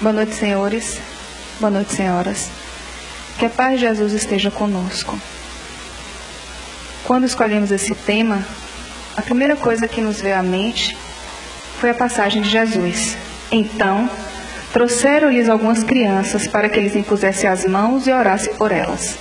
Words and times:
Boa 0.00 0.12
noite, 0.12 0.32
senhores. 0.36 0.96
Boa 1.58 1.72
noite, 1.72 1.92
senhoras. 1.92 2.48
Que 3.36 3.46
a 3.46 3.50
paz 3.50 3.80
de 3.80 3.86
Jesus 3.86 4.12
esteja 4.12 4.48
conosco. 4.48 5.18
Quando 7.04 7.26
escolhemos 7.26 7.72
esse 7.72 7.96
tema, 7.96 8.46
a 9.16 9.22
primeira 9.22 9.56
coisa 9.56 9.88
que 9.88 10.00
nos 10.00 10.20
veio 10.20 10.38
à 10.38 10.42
mente 10.42 10.96
foi 11.80 11.90
a 11.90 11.94
passagem 11.94 12.42
de 12.42 12.48
Jesus. 12.48 13.16
Então, 13.50 14.08
trouxeram-lhes 14.72 15.48
algumas 15.48 15.82
crianças 15.82 16.46
para 16.46 16.68
que 16.68 16.78
eles 16.78 16.94
impusessem 16.94 17.50
as 17.50 17.64
mãos 17.64 18.06
e 18.06 18.12
orassem 18.12 18.54
por 18.54 18.70
elas. 18.70 19.16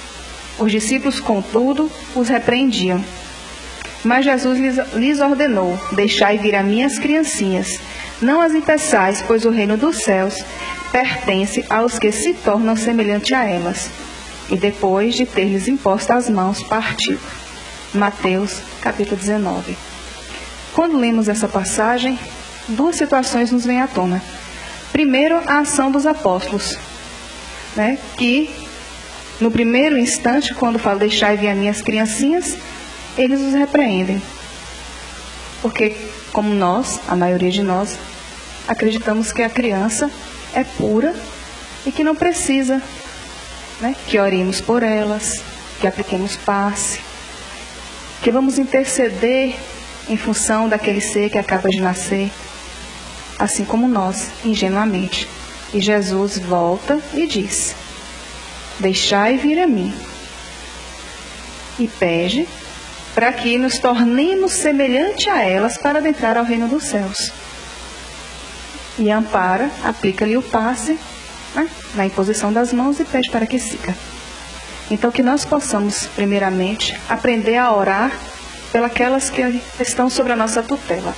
Os 0.59 0.71
discípulos, 0.71 1.19
contudo, 1.19 1.91
os 2.15 2.29
repreendiam. 2.29 3.03
Mas 4.03 4.25
Jesus 4.25 4.59
lhes, 4.93 5.19
ordenou: 5.19 5.75
Deixai 5.93 6.37
vir 6.37 6.53
a 6.53 6.61
minhas 6.61 6.99
criancinhas, 6.99 7.79
não 8.21 8.41
as 8.41 8.53
impeçais, 8.53 9.23
pois 9.25 9.45
o 9.45 9.49
reino 9.49 9.77
dos 9.77 9.97
céus 9.97 10.35
pertence 10.91 11.65
aos 11.69 11.99
que 11.99 12.11
se 12.11 12.33
tornam 12.33 12.75
semelhantes 12.75 13.31
a 13.31 13.45
elas. 13.45 13.89
E 14.49 14.55
depois 14.55 15.15
de 15.15 15.25
ter-lhes 15.25 15.67
imposto 15.67 16.13
as 16.13 16.29
mãos, 16.29 16.63
partiu. 16.63 17.19
Mateus, 17.93 18.61
capítulo 18.81 19.17
19. 19.17 19.77
Quando 20.73 20.97
lemos 20.97 21.27
essa 21.27 21.47
passagem, 21.47 22.17
duas 22.67 22.95
situações 22.95 23.51
nos 23.51 23.65
vêm 23.65 23.81
à 23.81 23.87
tona. 23.87 24.21
Primeiro, 24.91 25.41
a 25.45 25.59
ação 25.59 25.91
dos 25.91 26.05
apóstolos, 26.05 26.77
né, 27.75 27.97
que 28.17 28.49
no 29.39 29.51
primeiro 29.51 29.97
instante, 29.97 30.53
quando 30.53 30.79
fala 30.79 30.99
deixai 30.99 31.37
vir 31.37 31.49
as 31.49 31.57
minhas 31.57 31.81
criancinhas, 31.81 32.57
eles 33.17 33.39
os 33.41 33.53
repreendem. 33.53 34.21
Porque, 35.61 35.95
como 36.31 36.53
nós, 36.53 36.99
a 37.07 37.15
maioria 37.15 37.51
de 37.51 37.63
nós, 37.63 37.97
acreditamos 38.67 39.31
que 39.31 39.41
a 39.41 39.49
criança 39.49 40.11
é 40.53 40.63
pura 40.63 41.15
e 41.85 41.91
que 41.91 42.03
não 42.03 42.15
precisa 42.15 42.81
né, 43.79 43.95
que 44.07 44.19
oremos 44.19 44.61
por 44.61 44.83
elas, 44.83 45.41
que 45.79 45.87
apliquemos 45.87 46.35
passe, 46.35 46.99
que 48.21 48.31
vamos 48.31 48.57
interceder 48.57 49.55
em 50.09 50.17
função 50.17 50.67
daquele 50.67 51.01
ser 51.01 51.29
que 51.29 51.37
acaba 51.37 51.69
de 51.69 51.79
nascer, 51.79 52.31
assim 53.37 53.65
como 53.65 53.87
nós, 53.87 54.29
ingenuamente. 54.43 55.27
E 55.73 55.81
Jesus 55.81 56.37
volta 56.37 56.99
e 57.13 57.27
diz: 57.27 57.75
Deixai 58.79 59.37
vir 59.37 59.59
a 59.59 59.67
mim. 59.67 59.93
E 61.77 61.87
pede 61.87 62.47
para 63.17 63.33
que 63.33 63.57
nos 63.57 63.79
tornemos 63.79 64.51
semelhante 64.51 65.27
a 65.27 65.41
elas 65.41 65.75
para 65.75 65.97
adentrar 65.97 66.37
ao 66.37 66.43
reino 66.43 66.67
dos 66.67 66.83
céus. 66.83 67.33
E 68.99 69.09
ampara, 69.09 69.71
aplica-lhe 69.83 70.37
o 70.37 70.41
passe 70.43 70.99
né, 71.55 71.67
na 71.95 72.05
imposição 72.05 72.53
das 72.53 72.71
mãos 72.71 72.99
e 72.99 73.05
pede 73.05 73.31
para 73.31 73.47
que 73.47 73.57
siga. 73.57 73.95
Então, 74.91 75.09
que 75.09 75.23
nós 75.23 75.43
possamos, 75.43 76.05
primeiramente, 76.15 76.95
aprender 77.09 77.57
a 77.57 77.73
orar 77.73 78.15
pelas 78.71 79.31
que 79.31 79.63
estão 79.79 80.11
sobre 80.11 80.33
a 80.33 80.35
nossa 80.35 80.61
tutela. 80.61 81.15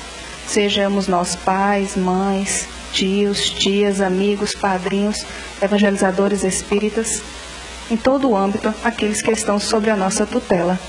Sejamos 0.47 1.05
nós 1.09 1.35
pais, 1.35 1.97
mães, 1.97 2.65
tios, 2.93 3.49
tias, 3.49 3.99
amigos, 3.99 4.55
padrinhos, 4.55 5.25
evangelizadores 5.61 6.45
espíritas, 6.45 7.21
em 7.91 7.97
todo 7.97 8.29
o 8.29 8.37
âmbito, 8.37 8.73
aqueles 8.85 9.21
que 9.21 9.31
estão 9.31 9.59
sobre 9.59 9.89
a 9.89 9.97
nossa 9.97 10.25
tutela. 10.25 10.79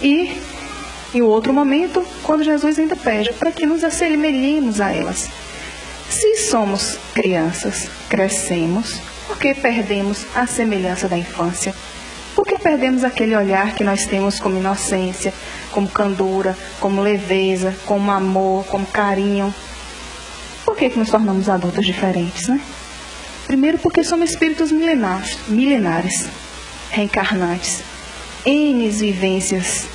E, 0.00 0.40
em 1.14 1.22
outro 1.22 1.52
momento, 1.52 2.04
quando 2.22 2.44
Jesus 2.44 2.78
ainda 2.78 2.96
pede 2.96 3.32
para 3.32 3.52
que 3.52 3.66
nos 3.66 3.82
assemelhemos 3.82 4.80
a 4.80 4.92
elas. 4.92 5.28
Se 6.08 6.36
somos 6.36 6.98
crianças, 7.14 7.88
crescemos, 8.08 9.00
por 9.26 9.38
que 9.38 9.54
perdemos 9.54 10.24
a 10.34 10.46
semelhança 10.46 11.08
da 11.08 11.18
infância? 11.18 11.74
Por 12.34 12.46
que 12.46 12.58
perdemos 12.58 13.02
aquele 13.02 13.34
olhar 13.34 13.74
que 13.74 13.82
nós 13.82 14.06
temos 14.06 14.38
como 14.38 14.58
inocência, 14.58 15.32
como 15.72 15.88
candura, 15.88 16.56
como 16.80 17.02
leveza, 17.02 17.74
como 17.86 18.10
amor, 18.10 18.66
como 18.66 18.86
carinho? 18.86 19.52
Por 20.64 20.76
que, 20.76 20.90
que 20.90 20.98
nos 20.98 21.10
tornamos 21.10 21.48
adultos 21.48 21.84
diferentes, 21.84 22.48
né? 22.48 22.60
Primeiro 23.46 23.78
porque 23.78 24.04
somos 24.04 24.30
espíritos 24.30 24.70
milenares, 24.70 25.38
milenares 25.48 26.26
reencarnantes, 26.90 27.82
N 28.46 28.88
vivências. 28.88 29.86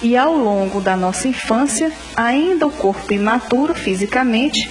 E 0.00 0.16
ao 0.16 0.36
longo 0.36 0.80
da 0.80 0.96
nossa 0.96 1.26
infância, 1.26 1.90
ainda 2.14 2.66
o 2.66 2.70
corpo 2.70 3.12
imaturo 3.12 3.74
fisicamente 3.74 4.70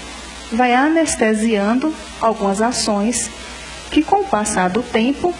vai 0.51 0.73
anestesiando 0.73 1.93
algumas 2.21 2.61
ações 2.61 3.29
que, 3.91 4.01
com 4.01 4.21
o 4.21 4.25
passar 4.25 4.69
do 4.69 4.81
tempo, 4.81 5.33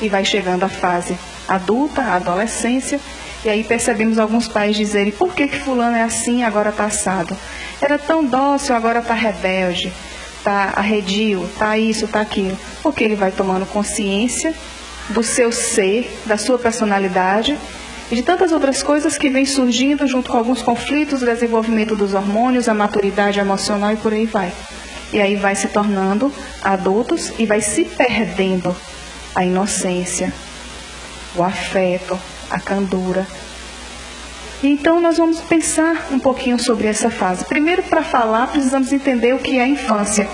e 0.00 0.08
vai 0.08 0.24
chegando 0.24 0.64
à 0.64 0.68
fase 0.68 1.18
adulta, 1.48 2.02
adolescência, 2.02 3.00
e 3.44 3.48
aí 3.48 3.64
percebemos 3.64 4.18
alguns 4.18 4.46
pais 4.46 4.76
dizerem: 4.76 5.12
por 5.12 5.34
que, 5.34 5.48
que 5.48 5.58
Fulano 5.58 5.96
é 5.96 6.02
assim 6.02 6.44
agora 6.44 6.70
está 6.70 6.84
assado? 6.84 7.36
Era 7.80 7.98
tão 7.98 8.24
dócil, 8.24 8.76
agora 8.76 9.00
está 9.00 9.14
rebelde, 9.14 9.92
está 10.38 10.72
arredio, 10.76 11.44
está 11.44 11.76
isso, 11.76 12.04
está 12.04 12.20
aquilo. 12.20 12.56
Porque 12.82 13.02
ele 13.02 13.16
vai 13.16 13.32
tomando 13.32 13.66
consciência 13.66 14.54
do 15.08 15.22
seu 15.22 15.50
ser, 15.52 16.12
da 16.26 16.36
sua 16.36 16.58
personalidade 16.58 17.58
e 18.10 18.16
de 18.16 18.22
tantas 18.22 18.52
outras 18.52 18.82
coisas 18.82 19.16
que 19.16 19.30
vêm 19.30 19.46
surgindo 19.46 20.06
junto 20.06 20.30
com 20.30 20.36
alguns 20.36 20.62
conflitos, 20.62 21.22
o 21.22 21.26
desenvolvimento 21.26 21.96
dos 21.96 22.14
hormônios, 22.14 22.68
a 22.68 22.74
maturidade 22.74 23.38
emocional 23.38 23.92
e 23.92 23.96
por 23.96 24.12
aí 24.12 24.26
vai. 24.26 24.52
E 25.12 25.20
aí 25.20 25.36
vai 25.36 25.54
se 25.54 25.68
tornando 25.68 26.32
adultos 26.62 27.32
e 27.38 27.46
vai 27.46 27.60
se 27.60 27.84
perdendo 27.84 28.74
a 29.34 29.44
inocência, 29.44 30.32
o 31.34 31.42
afeto, 31.42 32.18
a 32.50 32.60
candura. 32.60 33.26
Então 34.62 35.00
nós 35.00 35.16
vamos 35.16 35.40
pensar 35.40 36.08
um 36.12 36.18
pouquinho 36.18 36.58
sobre 36.58 36.86
essa 36.86 37.10
fase. 37.10 37.44
Primeiro, 37.44 37.82
para 37.82 38.02
falar, 38.02 38.46
precisamos 38.46 38.92
entender 38.92 39.34
o 39.34 39.38
que 39.38 39.58
é 39.58 39.62
a 39.62 39.66
infância. 39.66 40.28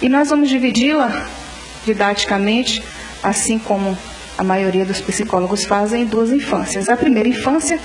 E 0.00 0.08
nós 0.08 0.30
vamos 0.30 0.48
dividi-la 0.48 1.26
didaticamente, 1.84 2.82
assim 3.26 3.58
como 3.58 3.98
a 4.38 4.44
maioria 4.44 4.84
dos 4.84 5.00
psicólogos 5.00 5.64
fazem 5.64 6.02
em 6.02 6.06
duas 6.06 6.30
infâncias. 6.30 6.88
A 6.88 6.96
primeira 6.96 7.28
infância, 7.28 7.78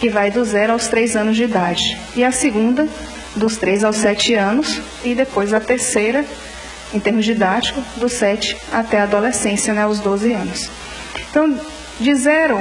que 0.00 0.10
vai 0.10 0.28
do 0.28 0.44
zero 0.44 0.72
aos 0.72 0.88
três 0.88 1.14
anos 1.14 1.36
de 1.36 1.44
idade, 1.44 1.96
e 2.16 2.24
a 2.24 2.32
segunda, 2.32 2.88
dos 3.36 3.56
três 3.56 3.84
aos 3.84 3.96
sete 3.96 4.34
anos, 4.34 4.80
e 5.04 5.14
depois 5.14 5.54
a 5.54 5.60
terceira, 5.60 6.24
em 6.92 6.98
termos 6.98 7.24
didáticos, 7.24 7.84
dos 7.96 8.12
sete 8.12 8.56
até 8.72 8.98
a 8.98 9.04
adolescência, 9.04 9.72
né, 9.72 9.82
aos 9.82 10.00
12 10.00 10.32
anos. 10.32 10.68
Então, 11.30 11.58
de 12.00 12.14
zero 12.16 12.60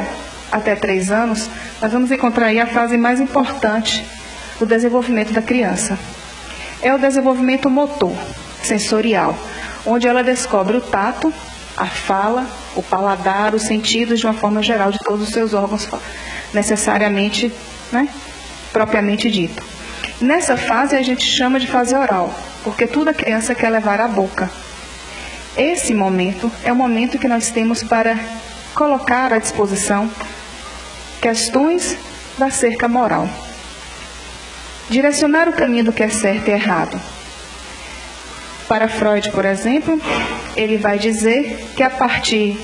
até 0.52 0.76
três 0.76 1.10
anos, 1.10 1.50
nós 1.82 1.92
vamos 1.92 2.12
encontrar 2.12 2.48
aí 2.48 2.60
a 2.60 2.68
fase 2.68 2.98
mais 2.98 3.20
importante 3.20 4.06
do 4.60 4.66
desenvolvimento 4.66 5.34
da 5.34 5.42
criança. 5.42 5.98
É 6.84 6.94
o 6.94 7.00
desenvolvimento 7.00 7.68
motor, 7.70 8.16
sensorial, 8.62 9.36
onde 9.86 10.08
ela 10.08 10.24
descobre 10.24 10.78
o 10.78 10.82
tato, 10.82 11.34
a 11.82 11.88
fala, 11.88 12.48
o 12.76 12.84
paladar, 12.84 13.56
os 13.56 13.64
sentidos 13.64 14.20
de 14.20 14.28
uma 14.28 14.36
forma 14.36 14.62
geral 14.62 14.92
de 14.92 15.00
todos 15.00 15.28
os 15.28 15.34
seus 15.34 15.52
órgãos 15.56 15.90
necessariamente, 16.54 17.52
né, 17.92 18.08
propriamente 18.72 19.32
dito. 19.32 19.64
Nessa 20.22 20.56
fase 20.56 20.96
a 20.96 21.02
gente 21.02 21.26
chama 21.26 21.60
de 21.60 21.66
fase 21.66 21.96
oral, 21.96 22.32
porque 22.64 22.86
toda 22.86 23.16
criança 23.16 23.56
quer 23.56 23.72
levar 23.72 24.00
à 24.00 24.08
boca. 24.08 24.48
Esse 25.58 25.92
momento 25.92 26.52
é 26.64 26.72
o 26.72 26.76
momento 26.76 27.18
que 27.18 27.28
nós 27.28 27.50
temos 27.50 27.82
para 27.82 28.16
colocar 28.76 29.34
à 29.34 29.40
disposição 29.40 30.08
questões 31.20 31.98
da 32.38 32.52
cerca 32.52 32.88
moral. 32.88 33.28
Direcionar 34.88 35.50
o 35.50 35.54
caminho 35.54 35.86
do 35.86 35.94
que 35.94 36.04
é 36.04 36.10
certo 36.10 36.48
e 36.48 36.52
errado. 36.52 37.02
Para 38.72 38.88
Freud, 38.88 39.30
por 39.32 39.44
exemplo, 39.44 40.00
ele 40.56 40.78
vai 40.78 40.98
dizer 40.98 41.72
que 41.76 41.84
a 41.84 41.90
partir 41.90 42.58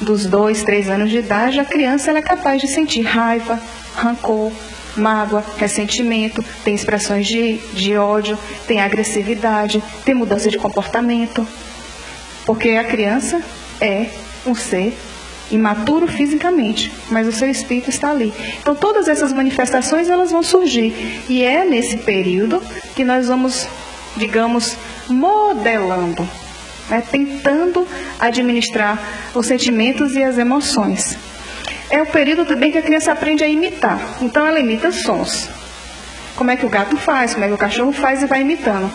dos 0.00 0.26
dois, 0.26 0.64
três 0.64 0.90
anos 0.90 1.08
de 1.08 1.18
idade, 1.18 1.60
a 1.60 1.64
criança 1.64 2.10
é 2.10 2.20
capaz 2.20 2.60
de 2.60 2.66
sentir 2.66 3.02
raiva, 3.02 3.62
rancor, 3.94 4.50
mágoa, 4.96 5.44
ressentimento, 5.56 6.44
tem 6.64 6.74
expressões 6.74 7.28
de, 7.28 7.58
de 7.74 7.96
ódio, 7.96 8.36
tem 8.66 8.80
agressividade, 8.80 9.80
tem 10.04 10.16
mudança 10.16 10.50
de 10.50 10.58
comportamento. 10.58 11.46
Porque 12.44 12.70
a 12.70 12.82
criança 12.82 13.40
é 13.80 14.06
um 14.44 14.52
ser 14.52 14.98
imaturo 15.48 16.08
fisicamente, 16.08 16.92
mas 17.08 17.28
o 17.28 17.32
seu 17.32 17.48
espírito 17.48 17.88
está 17.88 18.10
ali. 18.10 18.34
Então 18.60 18.74
todas 18.74 19.06
essas 19.06 19.32
manifestações 19.32 20.08
elas 20.08 20.32
vão 20.32 20.42
surgir 20.42 21.22
e 21.28 21.44
é 21.44 21.64
nesse 21.64 21.98
período 21.98 22.60
que 22.96 23.04
nós 23.04 23.28
vamos, 23.28 23.68
digamos, 24.16 24.76
modelando 25.08 26.28
né, 26.88 27.02
tentando 27.10 27.86
administrar 28.18 28.98
os 29.34 29.46
sentimentos 29.46 30.14
e 30.14 30.22
as 30.22 30.38
emoções. 30.38 31.16
É 31.90 32.02
o 32.02 32.06
período 32.06 32.44
também 32.44 32.72
que 32.72 32.78
a 32.78 32.82
criança 32.82 33.12
aprende 33.12 33.44
a 33.44 33.48
imitar. 33.48 34.00
Então 34.20 34.46
ela 34.46 34.58
imita 34.58 34.90
sons. 34.90 35.48
Como 36.34 36.50
é 36.50 36.56
que 36.56 36.66
o 36.66 36.68
gato 36.68 36.96
faz, 36.96 37.32
como 37.32 37.44
é 37.44 37.48
que 37.48 37.54
o 37.54 37.58
cachorro 37.58 37.92
faz 37.92 38.22
e 38.22 38.26
vai 38.26 38.42
imitando. 38.42 38.92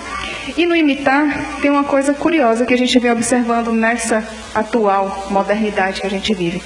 E 0.55 0.65
no 0.65 0.75
imitar, 0.75 1.59
tem 1.61 1.71
uma 1.71 1.83
coisa 1.83 2.13
curiosa 2.13 2.65
que 2.65 2.73
a 2.73 2.77
gente 2.77 2.97
vem 2.99 3.11
observando 3.11 3.71
nessa 3.71 4.23
atual 4.53 5.27
modernidade 5.29 6.01
que 6.01 6.07
a 6.07 6.09
gente 6.09 6.33
vive. 6.33 6.61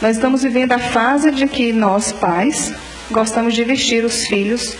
Nós 0.00 0.16
estamos 0.16 0.42
vivendo 0.42 0.72
a 0.72 0.78
fase 0.78 1.30
de 1.30 1.46
que 1.46 1.72
nós, 1.72 2.12
pais, 2.12 2.72
gostamos 3.10 3.54
de 3.54 3.64
vestir 3.64 4.04
os 4.04 4.26
filhos 4.26 4.76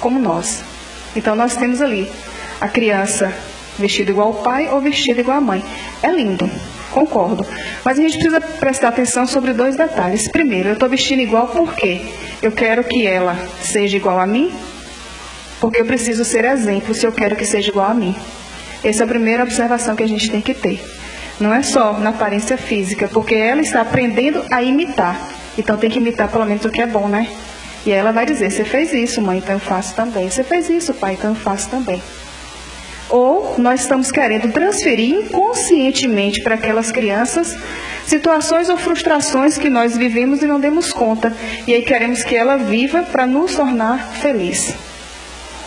como 0.00 0.18
nós. 0.18 0.62
Então 1.14 1.34
nós 1.34 1.56
temos 1.56 1.80
ali 1.80 2.10
a 2.60 2.68
criança 2.68 3.32
vestida 3.78 4.10
igual 4.10 4.28
ao 4.28 4.34
pai 4.34 4.68
ou 4.68 4.80
vestida 4.80 5.20
igual 5.20 5.38
à 5.38 5.40
mãe. 5.40 5.64
É 6.02 6.10
lindo, 6.10 6.50
concordo. 6.90 7.46
Mas 7.84 7.98
a 7.98 8.02
gente 8.02 8.18
precisa 8.18 8.40
prestar 8.40 8.88
atenção 8.88 9.26
sobre 9.26 9.52
dois 9.52 9.76
detalhes. 9.76 10.28
Primeiro, 10.28 10.70
eu 10.70 10.74
estou 10.74 10.88
vestindo 10.88 11.20
igual 11.20 11.48
porque 11.48 12.00
eu 12.42 12.52
quero 12.52 12.84
que 12.84 13.06
ela 13.06 13.36
seja 13.62 13.96
igual 13.96 14.18
a 14.18 14.26
mim, 14.26 14.52
porque 15.60 15.80
eu 15.80 15.86
preciso 15.86 16.24
ser 16.24 16.44
exemplo 16.44 16.94
se 16.94 17.06
eu 17.06 17.12
quero 17.12 17.36
que 17.36 17.44
seja 17.44 17.70
igual 17.70 17.90
a 17.90 17.94
mim. 17.94 18.14
Essa 18.84 19.02
é 19.02 19.04
a 19.04 19.08
primeira 19.08 19.42
observação 19.42 19.96
que 19.96 20.02
a 20.02 20.08
gente 20.08 20.30
tem 20.30 20.40
que 20.40 20.54
ter. 20.54 20.82
Não 21.40 21.52
é 21.52 21.62
só 21.62 21.94
na 21.94 22.10
aparência 22.10 22.56
física, 22.56 23.08
porque 23.08 23.34
ela 23.34 23.60
está 23.60 23.82
aprendendo 23.82 24.42
a 24.50 24.62
imitar. 24.62 25.20
Então 25.58 25.76
tem 25.76 25.90
que 25.90 25.98
imitar 25.98 26.28
pelo 26.28 26.46
menos 26.46 26.64
o 26.64 26.70
que 26.70 26.80
é 26.80 26.86
bom, 26.86 27.08
né? 27.08 27.28
E 27.84 27.90
ela 27.90 28.12
vai 28.12 28.26
dizer: 28.26 28.50
Você 28.50 28.64
fez 28.64 28.92
isso, 28.92 29.20
mãe, 29.20 29.38
então 29.38 29.54
eu 29.54 29.60
faço 29.60 29.94
também. 29.94 30.30
Você 30.30 30.42
fez 30.42 30.68
isso, 30.68 30.94
pai, 30.94 31.14
então 31.14 31.30
eu 31.30 31.36
faço 31.36 31.68
também. 31.68 32.02
Ou 33.08 33.54
nós 33.58 33.82
estamos 33.82 34.10
querendo 34.10 34.52
transferir 34.52 35.14
inconscientemente 35.14 36.42
para 36.42 36.56
aquelas 36.56 36.90
crianças 36.90 37.56
situações 38.06 38.68
ou 38.68 38.76
frustrações 38.76 39.58
que 39.58 39.68
nós 39.68 39.96
vivemos 39.96 40.42
e 40.42 40.46
não 40.46 40.60
demos 40.60 40.92
conta. 40.92 41.32
E 41.66 41.74
aí 41.74 41.82
queremos 41.82 42.22
que 42.22 42.36
ela 42.36 42.56
viva 42.56 43.02
para 43.02 43.26
nos 43.26 43.54
tornar 43.54 44.12
feliz. 44.20 44.74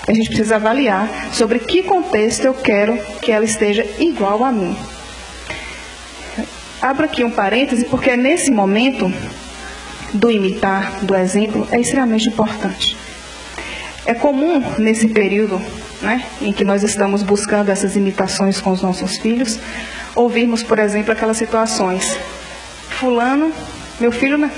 A 0.07 0.13
gente 0.13 0.30
precisa 0.30 0.56
avaliar 0.56 1.07
sobre 1.33 1.59
que 1.59 1.83
contexto 1.83 2.45
eu 2.45 2.53
quero 2.53 2.97
que 3.21 3.31
ela 3.31 3.45
esteja 3.45 3.86
igual 4.00 4.44
a 4.44 4.51
mim. 4.51 4.75
Abro 6.81 7.06
aqui 7.06 7.24
um 7.24 7.30
parêntese, 7.30 7.86
porque 7.86 8.12
é 8.12 8.18
nesse 8.18 8.50
momento 8.50 9.13
do 10.13 10.31
imitar, 10.31 11.03
do 11.03 11.13
exemplo, 11.13 11.68
é 11.71 11.80
extremamente 11.80 12.30
importante. 12.30 12.97
É 14.06 14.13
comum 14.13 14.63
nesse 14.80 15.09
período 15.09 15.62
né, 16.01 16.25
em 16.42 16.54
que 16.54 16.63
nós 16.63 16.84
estamos 16.84 17.24
buscando 17.24 17.69
essas 17.69 17.96
imitações 17.96 18.62
com 18.62 18.72
os 18.72 18.81
nossos 18.81 19.18
filhos, 19.18 19.60
ouvirmos, 20.16 20.63
por 20.63 20.80
exemplo, 20.80 21.12
aquelas 21.12 21.38
situações. 21.38 22.18
Fulano, 22.90 23.51
meu 24.00 24.12
filho 24.12 24.50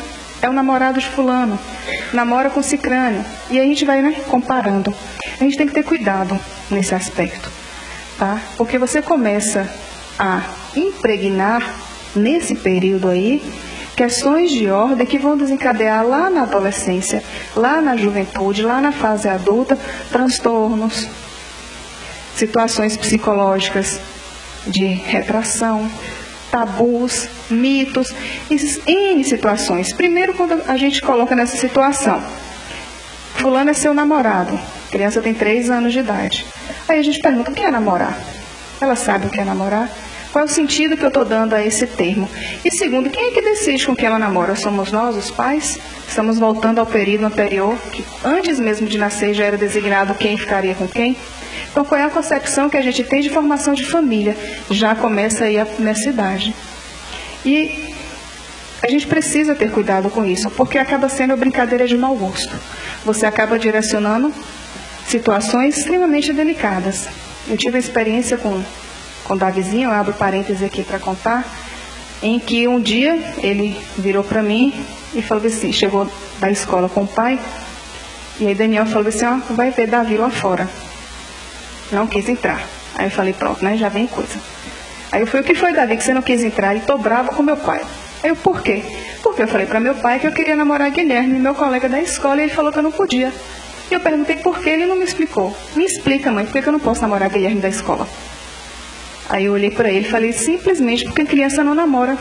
é 0.41 0.49
o 0.49 0.53
namorado 0.53 0.99
de 0.99 1.07
fulano, 1.07 1.59
namora 2.13 2.49
com 2.49 2.61
cicrânio. 2.61 3.23
E 3.49 3.59
a 3.59 3.63
gente 3.63 3.85
vai 3.85 4.01
né, 4.01 4.15
comparando. 4.27 4.93
A 5.39 5.43
gente 5.43 5.57
tem 5.57 5.67
que 5.67 5.73
ter 5.73 5.83
cuidado 5.83 6.39
nesse 6.69 6.95
aspecto. 6.95 7.51
Tá? 8.17 8.39
Porque 8.57 8.77
você 8.77 9.01
começa 9.01 9.67
a 10.17 10.43
impregnar 10.75 11.63
nesse 12.15 12.55
período 12.55 13.09
aí 13.09 13.41
questões 13.95 14.51
de 14.51 14.69
ordem 14.69 15.05
que 15.05 15.17
vão 15.17 15.38
desencadear 15.38 16.05
lá 16.05 16.29
na 16.29 16.43
adolescência, 16.43 17.23
lá 17.55 17.81
na 17.81 17.95
juventude, 17.95 18.61
lá 18.61 18.81
na 18.81 18.91
fase 18.91 19.27
adulta, 19.27 19.77
transtornos, 20.11 21.07
situações 22.41 22.97
psicológicas 22.97 23.99
de 24.65 24.85
retração, 24.85 25.88
tabus, 26.49 27.27
mitos, 27.51 28.11
N 28.49 29.23
situações. 29.23 29.93
Primeiro, 29.93 30.33
quando 30.33 30.59
a 30.67 30.75
gente 30.75 31.03
coloca 31.03 31.35
nessa 31.35 31.55
situação, 31.55 32.19
fulano 33.35 33.69
é 33.69 33.73
seu 33.73 33.93
namorado, 33.93 34.55
a 34.55 34.91
criança 34.91 35.21
tem 35.21 35.35
3 35.35 35.69
anos 35.69 35.93
de 35.93 35.99
idade. 35.99 36.45
Aí 36.88 36.97
a 36.99 37.03
gente 37.03 37.19
pergunta, 37.19 37.51
o 37.51 37.53
que 37.53 37.61
é 37.61 37.69
namorar? 37.69 38.17
Ela 38.81 38.95
sabe 38.95 39.27
o 39.27 39.29
que 39.29 39.39
é 39.39 39.45
namorar? 39.45 39.88
Qual 40.31 40.43
é 40.43 40.45
o 40.45 40.49
sentido 40.49 40.97
que 40.97 41.03
eu 41.03 41.09
estou 41.09 41.25
dando 41.25 41.53
a 41.53 41.63
esse 41.63 41.85
termo? 41.85 42.27
E 42.65 42.71
segundo, 42.71 43.09
quem 43.09 43.27
é 43.27 43.31
que 43.31 43.41
decide 43.41 43.85
com 43.85 43.95
quem 43.95 44.07
ela 44.07 44.17
namora? 44.17 44.55
Somos 44.55 44.91
nós, 44.91 45.15
os 45.15 45.29
pais? 45.29 45.77
Estamos 46.07 46.39
voltando 46.39 46.79
ao 46.79 46.85
período 46.85 47.25
anterior, 47.25 47.77
que 47.91 48.03
antes 48.23 48.59
mesmo 48.59 48.88
de 48.88 48.97
nascer 48.97 49.33
já 49.33 49.43
era 49.43 49.57
designado 49.57 50.15
quem 50.15 50.38
ficaria 50.38 50.73
com 50.73 50.88
quem? 50.88 51.15
Então, 51.71 51.85
qual 51.85 52.00
é 52.00 52.03
a 52.03 52.09
concepção 52.09 52.69
que 52.69 52.77
a 52.77 52.81
gente 52.81 53.03
tem 53.03 53.21
de 53.21 53.29
formação 53.29 53.73
de 53.73 53.85
família? 53.85 54.35
Já 54.69 54.94
começa 54.94 55.45
aí 55.45 55.57
a 55.57 55.65
necessidade. 55.79 56.53
E 57.45 57.94
a 58.83 58.89
gente 58.89 59.07
precisa 59.07 59.56
ter 59.56 59.71
cuidado 59.71 60.09
com 60.09 60.25
isso, 60.25 60.50
porque 60.51 60.77
acaba 60.77 61.07
sendo 61.07 61.35
brincadeira 61.38 61.88
de 61.88 61.97
mau 61.97 62.15
gosto. 62.15 62.53
Você 63.06 63.25
acaba 63.25 63.57
direcionando 63.57 64.33
situações 65.07 65.77
extremamente 65.77 66.33
delicadas. 66.33 67.07
Eu 67.47 67.57
tive 67.57 67.77
a 67.77 67.79
experiência 67.79 68.38
com 68.38 68.62
com 69.24 69.38
Davizinho, 69.38 69.89
eu 69.89 69.94
abro 69.94 70.13
parênteses 70.13 70.63
aqui 70.63 70.83
para 70.83 71.00
contar, 71.00 71.45
em 72.21 72.39
que 72.39 72.67
um 72.67 72.81
dia 72.81 73.17
ele 73.41 73.79
virou 73.97 74.24
para 74.24 74.44
mim 74.44 74.74
e 75.13 75.21
falou 75.21 75.45
assim, 75.45 75.71
chegou 75.71 76.09
da 76.39 76.51
escola 76.51 76.89
com 76.89 77.03
o 77.03 77.07
pai, 77.07 77.39
e 78.39 78.47
aí 78.47 78.56
Daniel 78.56 78.85
falou 78.85 79.07
assim, 79.07 79.25
ó, 79.25 79.38
vai 79.53 79.71
ver 79.71 79.88
Davi 79.88 80.17
lá 80.17 80.29
fora. 80.29 80.67
Não 81.91 82.07
quis 82.07 82.27
entrar. 82.29 82.65
Aí 82.95 83.05
eu 83.07 83.11
falei, 83.11 83.33
pronto, 83.33 83.63
né? 83.63 83.77
Já 83.77 83.89
vem 83.89 84.07
coisa. 84.07 84.39
Aí 85.11 85.21
eu 85.21 85.27
falei, 85.27 85.43
o 85.43 85.45
que 85.45 85.55
foi, 85.55 85.73
Davi, 85.73 85.97
que 85.97 86.03
você 86.03 86.13
não 86.13 86.21
quis 86.21 86.43
entrar? 86.43 86.75
E 86.75 86.79
tô 86.81 86.97
bravo 86.97 87.35
com 87.35 87.43
meu 87.43 87.57
pai. 87.57 87.81
Aí 88.23 88.29
eu, 88.29 88.35
por 88.35 88.61
quê? 88.61 88.83
Porque 89.21 89.41
eu 89.41 89.47
falei 89.47 89.65
para 89.65 89.79
meu 89.79 89.95
pai 89.95 90.19
que 90.19 90.27
eu 90.27 90.31
queria 90.31 90.55
namorar 90.55 90.89
Guilherme, 90.91 91.39
meu 91.39 91.53
colega 91.53 91.89
da 91.89 91.99
escola, 91.99 92.39
e 92.39 92.45
ele 92.45 92.53
falou 92.53 92.71
que 92.71 92.79
eu 92.79 92.83
não 92.83 92.91
podia. 92.91 93.33
E 93.89 93.93
eu 93.93 93.99
perguntei 93.99 94.38
por 94.38 94.59
que 94.59 94.69
ele 94.69 94.85
não 94.85 94.95
me 94.95 95.03
explicou. 95.03 95.55
Me 95.75 95.83
explica, 95.83 96.31
mãe, 96.31 96.45
por 96.45 96.61
que 96.61 96.67
eu 96.67 96.71
não 96.71 96.79
posso 96.79 97.01
namorar 97.01 97.29
Guilherme 97.29 97.59
da 97.59 97.67
escola? 97.67 98.07
Aí 99.29 99.45
eu 99.45 99.53
olhei 99.53 99.71
para 99.71 99.89
ele 99.89 100.07
e 100.07 100.09
falei, 100.09 100.31
simplesmente 100.33 101.03
porque 101.03 101.25
criança 101.25 101.63
não 101.63 101.75
namora. 101.75 102.17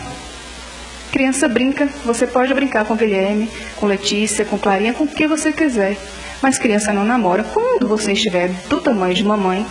Criança 1.12 1.48
brinca, 1.48 1.88
você 2.04 2.26
pode 2.26 2.54
brincar 2.54 2.84
com 2.84 2.96
Guilherme, 2.96 3.50
com 3.76 3.86
Letícia, 3.86 4.44
com 4.44 4.58
Clarinha, 4.58 4.94
com 4.94 5.04
o 5.04 5.08
que 5.08 5.26
você 5.26 5.52
quiser. 5.52 5.96
Mas 6.42 6.58
criança 6.58 6.92
não 6.92 7.04
namora. 7.04 7.44
Quando 7.44 7.88
você 7.88 8.12
estiver 8.12 8.48
do 8.68 8.80
tamanho 8.80 9.14
de 9.14 9.24
mamãe 9.24 9.66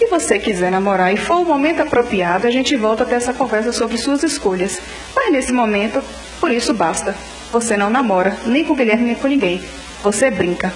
e 0.00 0.06
você 0.08 0.38
quiser 0.38 0.70
namorar 0.70 1.14
e 1.14 1.16
for 1.16 1.36
o 1.36 1.44
momento 1.44 1.80
apropriado, 1.80 2.46
a 2.46 2.50
gente 2.50 2.76
volta 2.76 3.04
a 3.04 3.06
ter 3.06 3.14
essa 3.14 3.32
conversa 3.32 3.72
sobre 3.72 3.96
suas 3.96 4.22
escolhas. 4.22 4.80
Mas 5.14 5.32
nesse 5.32 5.52
momento, 5.52 6.02
por 6.40 6.50
isso 6.50 6.74
basta. 6.74 7.14
Você 7.52 7.76
não 7.76 7.88
namora, 7.88 8.36
nem 8.44 8.64
com 8.64 8.74
Guilherme, 8.74 9.04
nem 9.04 9.14
com 9.14 9.28
ninguém. 9.28 9.62
Você 10.02 10.30
brinca. 10.30 10.72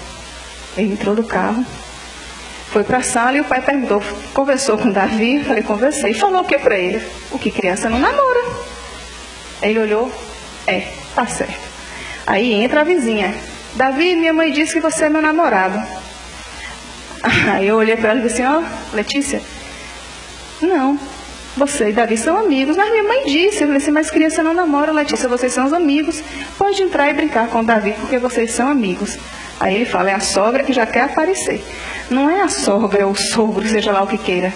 Ele 0.76 0.92
entrou 0.92 1.14
do 1.14 1.24
carro, 1.24 1.66
foi 2.70 2.84
para 2.84 2.98
a 2.98 3.02
sala 3.02 3.36
e 3.36 3.40
o 3.40 3.44
pai 3.44 3.62
perguntou, 3.62 4.02
conversou 4.34 4.76
com 4.76 4.90
Davi? 4.90 5.42
Falei, 5.42 5.62
conversei. 5.62 6.12
Falou 6.14 6.42
o 6.42 6.44
que 6.44 6.58
para 6.58 6.78
ele? 6.78 7.02
O 7.32 7.38
que 7.38 7.50
criança 7.50 7.88
não 7.88 7.98
namora. 7.98 8.47
Ele 9.62 9.78
olhou, 9.78 10.12
é, 10.66 10.88
tá 11.14 11.26
certo. 11.26 11.68
Aí 12.26 12.52
entra 12.52 12.82
a 12.82 12.84
vizinha. 12.84 13.34
Davi, 13.74 14.14
minha 14.16 14.32
mãe 14.32 14.52
disse 14.52 14.74
que 14.74 14.80
você 14.80 15.04
é 15.04 15.08
meu 15.08 15.22
namorado. 15.22 15.78
Aí 17.52 17.66
eu 17.66 17.76
olhei 17.76 17.96
para 17.96 18.10
ela 18.10 18.20
e 18.20 18.22
disse 18.22 18.42
ó, 18.42 18.60
oh, 18.60 18.96
Letícia, 18.96 19.42
não, 20.60 20.98
você 21.56 21.90
e 21.90 21.92
Davi 21.92 22.16
são 22.16 22.36
amigos. 22.36 22.76
Mas 22.76 22.90
minha 22.90 23.04
mãe 23.04 23.24
disse, 23.24 23.62
eu 23.62 23.66
falei 23.66 23.76
assim, 23.76 23.90
mas 23.90 24.10
criança 24.10 24.42
não 24.42 24.54
namora, 24.54 24.92
Letícia, 24.92 25.28
vocês 25.28 25.52
são 25.52 25.66
os 25.66 25.72
amigos. 25.72 26.22
Pode 26.56 26.82
entrar 26.82 27.10
e 27.10 27.14
brincar 27.14 27.48
com 27.48 27.64
Davi, 27.64 27.94
porque 28.00 28.18
vocês 28.18 28.52
são 28.52 28.68
amigos. 28.68 29.18
Aí 29.60 29.74
ele 29.74 29.84
fala, 29.84 30.10
é 30.10 30.14
a 30.14 30.20
sogra 30.20 30.62
que 30.62 30.72
já 30.72 30.86
quer 30.86 31.02
aparecer. 31.02 31.64
Não 32.10 32.30
é 32.30 32.40
a 32.40 32.48
sogra 32.48 33.06
ou 33.06 33.12
o 33.12 33.16
sogro, 33.16 33.66
seja 33.68 33.92
lá 33.92 34.02
o 34.02 34.06
que 34.06 34.18
queira. 34.18 34.52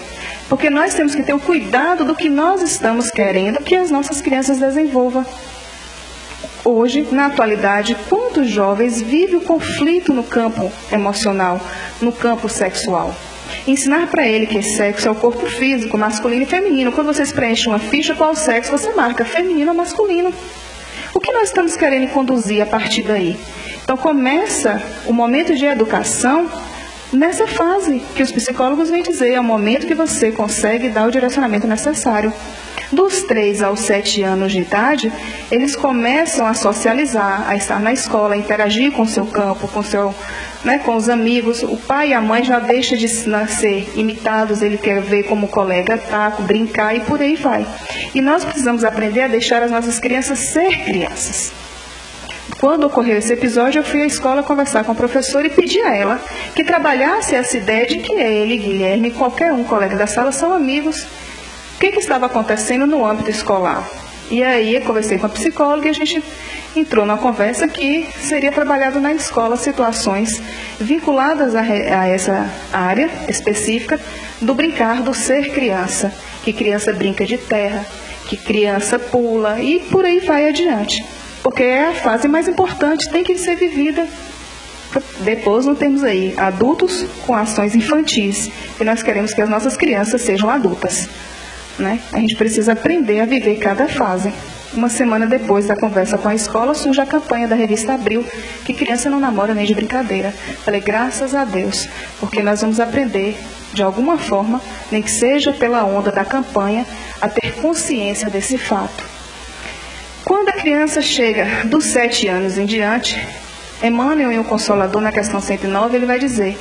Porque 0.47 0.69
nós 0.69 0.93
temos 0.93 1.13
que 1.13 1.23
ter 1.23 1.33
o 1.33 1.39
cuidado 1.39 2.05
do 2.05 2.15
que 2.15 2.29
nós 2.29 2.61
estamos 2.61 3.09
querendo 3.09 3.61
que 3.61 3.75
as 3.75 3.91
nossas 3.91 4.21
crianças 4.21 4.59
desenvolvam. 4.59 5.25
Hoje, 6.65 7.05
na 7.11 7.25
atualidade, 7.25 7.97
quantos 8.07 8.49
jovens 8.49 9.01
vivem 9.01 9.35
o 9.35 9.41
conflito 9.41 10.13
no 10.13 10.23
campo 10.23 10.71
emocional, 10.91 11.59
no 12.01 12.11
campo 12.11 12.47
sexual? 12.47 13.13
Ensinar 13.67 14.07
para 14.07 14.25
ele 14.27 14.45
que 14.45 14.61
sexo 14.61 15.07
é 15.07 15.11
o 15.11 15.15
corpo 15.15 15.45
físico, 15.45 15.97
masculino 15.97 16.43
e 16.43 16.45
feminino. 16.45 16.91
Quando 16.93 17.07
vocês 17.07 17.31
preenchem 17.31 17.71
uma 17.71 17.79
ficha, 17.79 18.15
qual 18.15 18.33
sexo 18.35 18.71
você 18.71 18.91
marca? 18.93 19.25
Feminino 19.25 19.71
ou 19.71 19.77
masculino? 19.77 20.33
O 21.13 21.19
que 21.19 21.31
nós 21.31 21.49
estamos 21.49 21.75
querendo 21.75 22.09
conduzir 22.11 22.61
a 22.61 22.65
partir 22.65 23.03
daí? 23.03 23.37
Então 23.83 23.97
começa 23.97 24.81
o 25.05 25.13
momento 25.13 25.53
de 25.55 25.65
educação 25.65 26.49
nessa 27.11 27.45
fase 27.45 28.01
que 28.15 28.23
os 28.23 28.31
psicólogos 28.31 28.89
vêm 28.89 29.03
dizer, 29.03 29.33
é 29.33 29.39
o 29.39 29.43
momento 29.43 29.85
que 29.85 29.93
você 29.93 30.31
consegue 30.31 30.89
dar 30.89 31.07
o 31.07 31.11
direcionamento 31.11 31.67
necessário. 31.67 32.33
Dos 32.91 33.23
3 33.23 33.63
aos 33.63 33.79
7 33.81 34.21
anos 34.21 34.51
de 34.51 34.59
idade, 34.59 35.11
eles 35.51 35.75
começam 35.75 36.45
a 36.45 36.53
socializar, 36.53 37.45
a 37.47 37.55
estar 37.55 37.79
na 37.79 37.91
escola, 37.91 38.35
a 38.35 38.37
interagir 38.37 38.91
com 38.91 39.01
o 39.01 39.07
seu 39.07 39.25
campo, 39.25 39.67
com, 39.67 39.81
seu, 39.81 40.13
né, 40.63 40.77
com 40.77 40.95
os 40.95 41.09
amigos. 41.09 41.63
O 41.63 41.75
pai 41.75 42.09
e 42.09 42.13
a 42.13 42.21
mãe 42.21 42.43
já 42.43 42.59
deixam 42.59 42.97
de 42.97 43.07
ser 43.09 43.91
imitados, 43.95 44.61
ele 44.61 44.77
quer 44.77 45.01
ver 45.01 45.23
como 45.23 45.47
colega 45.47 45.97
tá, 45.97 46.29
brincar 46.39 46.95
e 46.95 46.99
por 47.01 47.19
aí 47.19 47.35
vai. 47.35 47.65
E 48.13 48.21
nós 48.21 48.45
precisamos 48.45 48.83
aprender 48.83 49.21
a 49.21 49.27
deixar 49.27 49.63
as 49.63 49.71
nossas 49.71 49.99
crianças 49.99 50.37
ser 50.37 50.85
crianças 50.85 51.62
Quando 52.63 52.85
ocorreu 52.85 53.17
esse 53.17 53.33
episódio, 53.33 53.79
eu 53.79 53.83
fui 53.83 54.01
à 54.01 54.05
escola 54.05 54.41
conversar 54.41 54.85
com 54.85 54.93
a 54.93 54.95
professora 54.95 55.45
e 55.45 55.49
pedi 55.49 55.81
a 55.81 55.93
ela 55.93 56.21
que 56.55 56.63
trabalhasse 56.63 57.35
essa 57.35 57.57
ideia 57.57 57.85
de 57.85 57.97
que 57.97 58.13
ele, 58.13 58.57
Guilherme, 58.57 59.11
qualquer 59.11 59.51
um 59.51 59.65
colega 59.65 59.97
da 59.97 60.07
sala 60.07 60.31
são 60.31 60.53
amigos. 60.53 61.03
O 61.75 61.79
que, 61.81 61.91
que 61.91 61.99
estava 61.99 62.27
acontecendo 62.27 62.87
no 62.87 63.05
âmbito 63.05 63.29
escolar? 63.29 63.85
E 64.31 64.41
aí 64.41 64.75
eu 64.75 64.81
conversei 64.83 65.17
com 65.17 65.25
a 65.25 65.29
psicóloga 65.29 65.87
e 65.87 65.89
a 65.89 65.93
gente 65.93 66.23
entrou 66.73 67.05
numa 67.05 67.17
conversa 67.17 67.67
que 67.67 68.07
seria 68.21 68.49
trabalhado 68.49 69.01
na 69.01 69.11
escola 69.11 69.57
situações 69.57 70.41
vinculadas 70.79 71.55
a, 71.55 71.59
a 71.63 72.07
essa 72.07 72.49
área 72.71 73.09
específica 73.27 73.99
do 74.39 74.53
brincar, 74.55 75.01
do 75.01 75.13
ser 75.13 75.51
criança, 75.51 76.13
que 76.45 76.53
criança 76.53 76.93
brinca 76.93 77.25
de 77.25 77.37
terra, 77.37 77.85
que 78.29 78.37
criança 78.37 78.97
pula 78.97 79.59
e 79.59 79.81
por 79.81 80.05
aí 80.05 80.21
vai 80.21 80.47
adiante 80.47 81.03
porque 81.43 81.61
é 81.61 81.89
a 81.89 81.93
fase 81.93 82.27
mais 82.27 82.47
importante, 82.47 83.09
tem 83.09 83.23
que 83.23 83.37
ser 83.37 83.55
vivida. 83.55 84.07
Depois 85.19 85.65
nós 85.65 85.77
temos 85.77 86.03
aí 86.03 86.33
adultos 86.37 87.05
com 87.27 87.35
ações 87.35 87.75
infantis, 87.75 88.49
e 88.79 88.83
nós 88.83 89.03
queremos 89.03 89.33
que 89.33 89.41
as 89.41 89.49
nossas 89.49 89.75
crianças 89.75 90.21
sejam 90.21 90.49
adultas. 90.49 91.09
Né? 91.77 91.99
A 92.11 92.19
gente 92.19 92.35
precisa 92.35 92.73
aprender 92.73 93.19
a 93.19 93.25
viver 93.25 93.57
cada 93.57 93.87
fase. 93.87 94.31
Uma 94.73 94.89
semana 94.89 95.27
depois 95.27 95.67
da 95.67 95.75
conversa 95.75 96.17
com 96.17 96.27
a 96.27 96.35
escola, 96.35 96.73
surge 96.73 96.99
a 96.99 97.05
campanha 97.05 97.47
da 97.47 97.55
revista 97.55 97.93
Abril, 97.93 98.25
que 98.63 98.73
criança 98.73 99.09
não 99.09 99.19
namora 99.19 99.53
nem 99.53 99.65
de 99.65 99.75
brincadeira. 99.75 100.31
Falei, 100.31 100.81
graças 100.81 101.35
a 101.35 101.45
Deus, 101.45 101.87
porque 102.19 102.41
nós 102.41 102.61
vamos 102.61 102.79
aprender, 102.79 103.37
de 103.73 103.83
alguma 103.83 104.17
forma, 104.17 104.61
nem 104.91 105.01
que 105.01 105.11
seja 105.11 105.51
pela 105.51 105.83
onda 105.83 106.11
da 106.11 106.25
campanha, 106.25 106.85
a 107.21 107.27
ter 107.27 107.53
consciência 107.55 108.29
desse 108.29 108.57
fato. 108.57 109.12
Quando 110.25 110.49
a 110.49 110.53
criança 110.53 111.01
chega 111.01 111.65
dos 111.65 111.85
sete 111.85 112.27
anos 112.27 112.57
em 112.57 112.65
diante, 112.65 113.21
Emmanuel, 113.81 114.31
em 114.31 114.39
O 114.39 114.43
Consolador, 114.45 115.01
na 115.01 115.11
questão 115.11 115.41
109, 115.41 115.97
ele 115.97 116.05
vai 116.05 116.17
dizer 116.17 116.57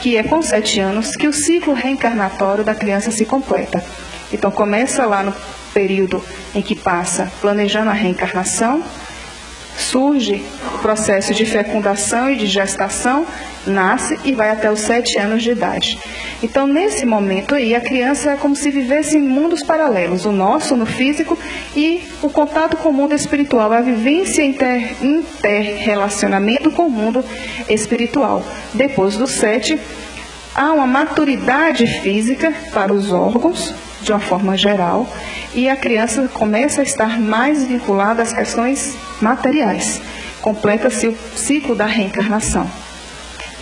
que 0.00 0.16
é 0.16 0.22
com 0.22 0.40
sete 0.40 0.80
anos 0.80 1.14
que 1.14 1.28
o 1.28 1.32
ciclo 1.32 1.74
reencarnatório 1.74 2.64
da 2.64 2.74
criança 2.74 3.10
se 3.10 3.26
completa. 3.26 3.84
Então, 4.32 4.50
começa 4.50 5.04
lá 5.04 5.22
no 5.22 5.34
período 5.74 6.24
em 6.54 6.62
que 6.62 6.74
passa 6.74 7.30
planejando 7.40 7.90
a 7.90 7.92
reencarnação, 7.92 8.82
surge 9.76 10.42
o 10.74 10.78
processo 10.78 11.34
de 11.34 11.44
fecundação 11.44 12.30
e 12.30 12.36
de 12.36 12.46
gestação, 12.46 13.26
nasce 13.66 14.18
e 14.24 14.32
vai 14.32 14.50
até 14.50 14.70
os 14.70 14.80
sete 14.80 15.18
anos 15.18 15.42
de 15.42 15.50
idade. 15.50 15.98
Então, 16.42 16.66
nesse 16.66 17.06
momento 17.06 17.54
aí, 17.54 17.74
a 17.74 17.80
criança 17.80 18.32
é 18.32 18.36
como 18.36 18.56
se 18.56 18.70
vivesse 18.70 19.16
em 19.16 19.22
mundos 19.22 19.62
paralelos, 19.62 20.24
o 20.24 20.32
nosso 20.32 20.76
no 20.76 20.86
físico 20.86 21.38
e 21.76 22.02
o 22.20 22.28
contato 22.28 22.76
com 22.76 22.88
o 22.88 22.92
mundo 22.92 23.14
espiritual, 23.14 23.72
a 23.72 23.80
vivência 23.80 24.42
inter, 24.42 24.96
interrelacionamento 25.00 26.70
com 26.70 26.86
o 26.86 26.90
mundo 26.90 27.24
espiritual. 27.68 28.42
Depois 28.74 29.16
dos 29.16 29.32
sete, 29.32 29.78
há 30.54 30.72
uma 30.72 30.86
maturidade 30.86 31.86
física 32.00 32.52
para 32.72 32.92
os 32.92 33.12
órgãos, 33.12 33.74
de 34.02 34.10
uma 34.10 34.20
forma 34.20 34.56
geral, 34.56 35.06
e 35.54 35.68
a 35.68 35.76
criança 35.76 36.28
começa 36.32 36.80
a 36.80 36.84
estar 36.84 37.20
mais 37.20 37.64
vinculada 37.64 38.22
às 38.22 38.32
questões 38.32 38.96
materiais. 39.20 40.00
Completa-se 40.40 41.06
o 41.06 41.16
ciclo 41.36 41.76
da 41.76 41.86
reencarnação. 41.86 42.68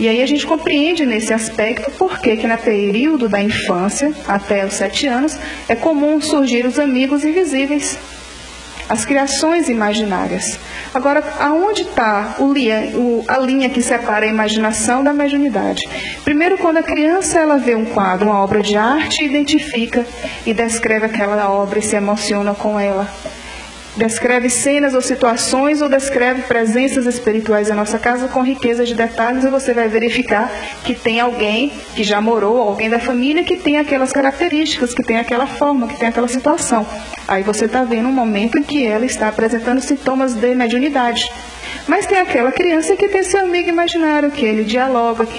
E 0.00 0.08
aí 0.08 0.22
a 0.22 0.26
gente 0.26 0.46
compreende 0.46 1.04
nesse 1.04 1.30
aspecto 1.30 1.90
por 1.90 2.20
que 2.20 2.46
no 2.46 2.56
período 2.56 3.28
da 3.28 3.38
infância, 3.38 4.14
até 4.26 4.64
os 4.64 4.72
sete 4.72 5.06
anos, 5.06 5.38
é 5.68 5.74
comum 5.74 6.18
surgir 6.22 6.64
os 6.64 6.78
amigos 6.78 7.22
invisíveis, 7.22 7.98
as 8.88 9.04
criações 9.04 9.68
imaginárias. 9.68 10.58
Agora, 10.94 11.22
aonde 11.38 11.82
está 11.82 12.36
a 13.28 13.38
linha 13.40 13.68
que 13.68 13.82
separa 13.82 14.24
a 14.24 14.28
imaginação 14.30 15.04
da 15.04 15.12
mediunidade? 15.12 15.82
Primeiro, 16.24 16.56
quando 16.56 16.78
a 16.78 16.82
criança 16.82 17.38
ela 17.38 17.58
vê 17.58 17.74
um 17.74 17.84
quadro, 17.84 18.30
uma 18.30 18.42
obra 18.42 18.62
de 18.62 18.78
arte, 18.78 19.22
identifica 19.22 20.06
e 20.46 20.54
descreve 20.54 21.04
aquela 21.04 21.50
obra 21.50 21.78
e 21.78 21.82
se 21.82 21.94
emociona 21.94 22.54
com 22.54 22.80
ela 22.80 23.06
descreve 23.96 24.48
cenas 24.48 24.94
ou 24.94 25.00
situações 25.00 25.82
ou 25.82 25.88
descreve 25.88 26.42
presenças 26.42 27.06
espirituais 27.06 27.68
em 27.68 27.74
nossa 27.74 27.98
casa 27.98 28.28
com 28.28 28.42
riqueza 28.42 28.84
de 28.84 28.94
detalhes 28.94 29.44
e 29.44 29.48
você 29.48 29.74
vai 29.74 29.88
verificar 29.88 30.50
que 30.84 30.94
tem 30.94 31.20
alguém 31.20 31.72
que 31.94 32.04
já 32.04 32.20
morou, 32.20 32.60
alguém 32.60 32.88
da 32.88 32.98
família 32.98 33.44
que 33.44 33.56
tem 33.56 33.78
aquelas 33.78 34.12
características, 34.12 34.94
que 34.94 35.02
tem 35.02 35.18
aquela 35.18 35.46
forma, 35.46 35.88
que 35.88 35.98
tem 35.98 36.08
aquela 36.08 36.28
situação. 36.28 36.86
Aí 37.26 37.42
você 37.42 37.66
está 37.66 37.84
vendo 37.84 38.08
um 38.08 38.12
momento 38.12 38.58
em 38.58 38.62
que 38.62 38.86
ela 38.86 39.04
está 39.04 39.28
apresentando 39.28 39.80
sintomas 39.80 40.34
de 40.34 40.54
mediunidade. 40.54 41.30
Mas 41.86 42.06
tem 42.06 42.18
aquela 42.18 42.52
criança 42.52 42.96
que 42.96 43.08
tem 43.08 43.22
seu 43.22 43.40
amigo 43.40 43.68
imaginário, 43.68 44.30
que 44.30 44.44
ele 44.44 44.64
dialoga, 44.64 45.26
que 45.26 45.38